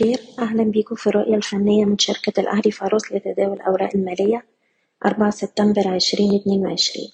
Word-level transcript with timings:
الخير. 0.00 0.20
أهلا 0.38 0.64
بيكم 0.64 0.94
في 0.94 1.06
الرؤية 1.06 1.34
الفنية 1.34 1.84
من 1.84 1.98
شركة 1.98 2.40
الأهلي 2.40 2.70
فاروس 2.70 3.12
لتداول 3.12 3.52
الأوراق 3.52 3.90
المالية 3.94 4.44
أربعة 5.06 5.30
سبتمبر 5.30 5.88
عشرين 5.88 6.34
اتنين 6.34 6.66
وعشرين. 6.66 7.08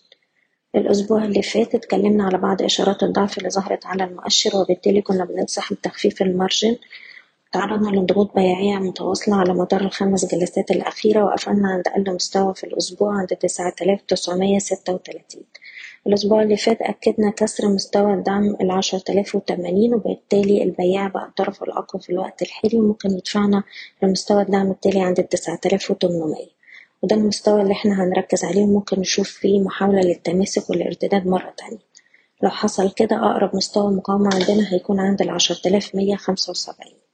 الأسبوع 0.75 1.25
اللي 1.25 1.43
فات 1.43 1.75
اتكلمنا 1.75 2.25
على 2.25 2.39
بعض 2.39 2.63
إشارات 2.63 3.03
الضعف 3.03 3.39
اللي 3.39 3.51
ظهرت 3.51 3.87
على 3.87 4.05
المؤشر 4.05 4.57
وبالتالي 4.57 5.03
كنا 5.03 5.25
بننصح 5.25 5.73
بتخفيف 5.73 6.23
المارجن 6.23 6.77
تعرضنا 7.53 7.97
لضغوط 8.01 8.35
بيعية 8.35 8.77
متواصلة 8.77 9.37
على 9.37 9.55
مدار 9.55 9.81
الخمس 9.81 10.35
جلسات 10.35 10.71
الأخيرة 10.71 11.25
وقفلنا 11.25 11.69
عند 11.69 11.89
أقل 11.89 12.15
مستوى 12.15 12.55
في 12.55 12.65
الأسبوع 12.65 13.19
عند 13.19 13.29
تسعة 13.29 13.75
آلاف 13.83 14.01
تسعمية 14.09 14.59
ستة 14.59 14.93
وتلاتين. 14.93 15.43
الأسبوع 16.07 16.43
اللي 16.43 16.57
فات 16.57 16.83
أكدنا 16.83 17.31
كسر 17.31 17.69
مستوى 17.69 18.15
الدعم 18.15 18.57
العشرة 18.61 19.03
آلاف 19.11 19.35
وتمانين 19.35 19.95
وبالتالي 19.95 20.63
البياع 20.63 21.09
بقى 21.09 21.25
الطرف 21.27 21.63
الأقوى 21.63 22.03
في 22.03 22.11
الوقت 22.11 22.43
الحالي 22.43 22.79
وممكن 22.79 23.11
يدفعنا 23.11 23.63
لمستوى 24.03 24.43
الدعم 24.43 24.71
التالي 24.71 25.01
عند 25.01 25.19
التسعة 25.19 25.61
آلاف 25.67 25.91
وتمنمية. 25.91 26.57
وده 27.03 27.17
المستوى 27.17 27.63
اللي 27.63 27.73
إحنا 27.73 28.05
هنركز 28.05 28.45
عليه 28.45 28.63
وممكن 28.63 29.01
نشوف 29.01 29.29
فيه 29.31 29.61
محاولة 29.61 30.01
للتماسك 30.01 30.71
والارتداد 30.71 31.27
مرة 31.27 31.55
تانية. 31.57 31.79
لو 32.43 32.51
حصل 32.51 32.91
كده 32.93 33.17
أقرب 33.17 33.57
مستوى 33.57 33.93
مقاومة 33.93 34.31
عندنا 34.35 34.73
هيكون 34.75 35.01
عند 35.01 35.23
العشرة 35.23 35.69
آلاف 35.69 35.95
مية 35.95 36.17
خمسة 36.17 36.51
وسبعين. 36.51 37.06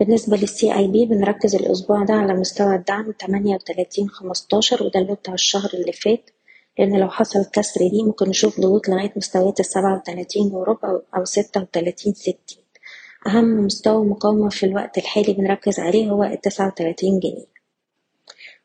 بالنسبة 0.00 0.36
للسي 0.36 0.74
اي 0.74 0.86
بي 0.88 1.06
بنركز 1.06 1.54
الأسبوع 1.54 2.04
ده 2.04 2.14
على 2.14 2.34
مستوى 2.34 2.74
الدعم 2.74 3.10
تمانية 3.12 3.54
وتلاتين 3.54 4.08
خمستاشر 4.08 4.82
وده 4.82 5.00
اللي 5.00 5.14
بتاع 5.14 5.34
الشهر 5.34 5.70
اللي 5.74 5.92
فات 5.92 6.30
لأن 6.78 7.00
لو 7.00 7.08
حصل 7.08 7.44
كسر 7.52 7.88
دي 7.88 8.02
ممكن 8.02 8.28
نشوف 8.28 8.60
ضغوط 8.60 8.88
لغاية 8.88 9.12
مستويات 9.16 9.60
السبعة 9.60 9.96
وتلاتين 9.96 10.46
وربع 10.52 10.98
أو 11.16 11.24
ستة 11.24 11.60
وتلاتين 11.60 12.14
ستين. 12.14 12.36
أهم 13.26 13.44
مستوى 13.66 14.04
مقاومة 14.06 14.48
في 14.48 14.66
الوقت 14.66 14.98
الحالي 14.98 15.32
بنركز 15.32 15.80
عليه 15.80 16.10
هو 16.10 16.24
التسعة 16.24 16.66
وتلاتين 16.66 17.20
جنيه. 17.20 17.46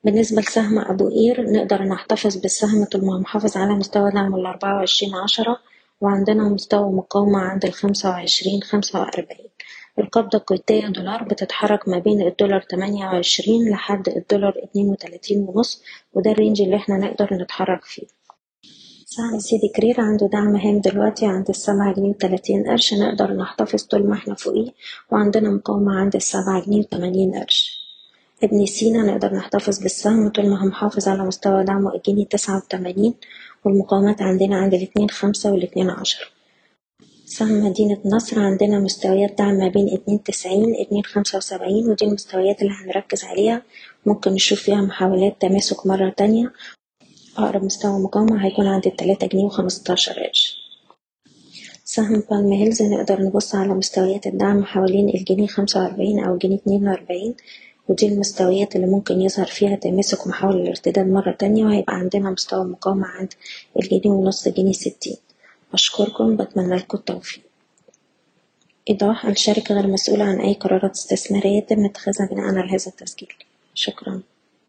بالنسبة 0.04 0.42
لسهم 0.42 0.80
أبو 0.80 1.10
قير 1.10 1.52
نقدر 1.52 1.84
نحتفظ 1.84 2.38
بالسهم 2.38 2.86
طول 2.86 3.06
ما 3.06 3.20
محافظ 3.20 3.58
على 3.58 3.74
مستوى 3.74 4.12
دعم 4.12 4.36
الأربعة 4.36 4.76
وعشرين 4.76 5.16
عشرة 5.16 5.58
وعندنا 6.02 6.44
مستوى 6.44 6.92
مقاومة 6.92 7.40
عند 7.40 7.66
الخمسة 7.66 8.10
وعشرين 8.10 8.62
خمسة 8.64 9.00
وأربعين. 9.00 9.50
القبضة 10.00 10.38
الكويتية 10.38 10.88
دولار 10.88 11.24
بتتحرك 11.24 11.88
ما 11.90 12.00
بين 12.00 12.22
الدولار 12.22 12.62
تمانية 12.62 13.06
وعشرين 13.06 13.70
لحد 13.70 14.10
الدولار 14.10 14.54
اتنين 14.64 14.90
وتلاتين 14.90 15.46
ونص 15.50 15.84
وده 16.14 16.32
الرينج 16.32 16.62
اللي 16.62 16.76
إحنا 16.76 16.98
نقدر 16.98 17.28
نتحرك 17.34 17.84
فيه. 17.84 18.08
سهم 19.06 19.40
سيدي 19.40 19.68
كرير 19.68 20.02
عنده 20.02 20.28
دعم 20.28 20.56
هام 20.56 20.80
دلوقتي 20.82 21.26
عند 21.26 21.50
السبعة 21.50 21.94
جنيه 21.94 22.10
وتلاتين 22.10 22.64
قرش 22.68 22.94
نقدر 22.94 23.34
نحتفظ 23.34 23.84
طول 23.84 24.08
ما 24.08 24.14
إحنا 24.14 24.36
فوقيه 24.36 24.72
وعندنا 25.12 25.50
مقاومة 25.50 26.00
عند 26.00 26.16
السبعة 26.16 26.66
جنيه 26.66 26.80
وتمانين 26.80 27.36
قرش. 27.36 27.80
ابن 28.44 28.66
سينا 28.66 29.02
نقدر 29.12 29.34
نحتفظ 29.34 29.80
بالسهم 29.80 30.30
طول 30.30 30.50
ما 30.50 30.62
هو 30.62 30.66
محافظ 30.66 31.08
على 31.08 31.24
مستوى 31.24 31.64
دعمه 31.64 31.96
الجنيه 31.96 32.26
تسعة 32.26 32.58
وتمانين 32.58 33.14
والمقاومات 33.66 34.22
عندنا 34.22 34.56
عند 34.58 34.74
الاتنين 34.74 35.10
خمسة 35.10 35.52
والاتنين 35.52 35.90
عشرة 35.90 36.26
سهم 37.38 37.66
مدينة 37.66 37.98
نصر 38.06 38.40
عندنا 38.40 38.80
مستويات 38.80 39.38
دعم 39.38 39.54
ما 39.54 39.68
بين 39.68 39.90
اتنين 39.94 40.24
تسعين 40.24 40.76
اتنين 40.76 41.04
خمسة 41.04 41.38
وسبعين 41.38 41.90
ودي 41.90 42.06
المستويات 42.06 42.62
اللي 42.62 42.74
هنركز 42.74 43.24
عليها. 43.24 43.62
ممكن 44.06 44.32
نشوف 44.34 44.60
فيها 44.62 44.82
محاولات 44.82 45.42
تماسك 45.42 45.88
مرة 45.88 46.10
تانية. 46.10 46.54
أقرب 47.38 47.64
مستوى 47.64 48.00
مقاومة 48.00 48.46
هيكون 48.46 48.68
عند 48.68 48.88
التلاتة 48.88 49.28
جنيه 49.28 49.44
وخمستاشر 49.44 50.14
قرش. 50.14 50.60
سهم 51.84 52.24
بالم 52.32 52.54
هيلز 52.54 52.82
نقدر 52.82 53.22
نبص 53.22 53.56
على 53.56 53.74
مستويات 53.74 54.28
الدعم 54.28 54.64
حوالين 54.64 55.10
الجنيه 55.10 55.48
خمسة 55.48 55.84
وأربعين 55.84 56.20
أو 56.24 56.34
الجنيه 56.34 56.56
اتنين 56.56 56.88
وأربعين 56.88 57.36
ودي 57.90 58.08
المستويات 58.08 58.76
اللي 58.76 58.88
ممكن 58.88 59.22
يظهر 59.22 59.46
فيها 59.46 59.76
تماسك 59.76 60.26
ومحاولة 60.26 60.62
الارتداد 60.64 61.08
مرة 61.08 61.32
تانية 61.32 61.66
وهيبقى 61.66 61.96
عندنا 61.96 62.30
مستوى 62.32 62.64
مقاومة 62.66 63.08
عند 63.08 63.34
الجنيه 63.80 64.12
ونص 64.12 64.48
جنيه 64.48 64.72
ستين. 64.72 65.16
أشكركم 65.74 66.38
بتمنى 66.38 66.76
لكم 66.76 66.98
التوفيق. 66.98 67.44
إيضاح 68.90 69.26
الشركة 69.26 69.76
غير 69.76 69.88
مسؤولة 69.88 70.24
عن 70.24 70.40
أي 70.42 70.54
قرارات 70.54 70.92
استثمارية 70.92 71.58
يتم 71.58 71.86
اتخاذها 71.86 72.26
بناء 72.32 72.46
على 72.46 72.70
هذا 72.70 72.88
التسجيل. 72.88 73.34
شكرا. 73.74 74.22